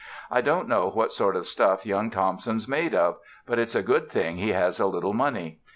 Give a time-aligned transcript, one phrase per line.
[0.31, 4.09] I don't know what sort of stuff young Thompson's made of, but it's a good
[4.09, 5.59] thing he has a little money.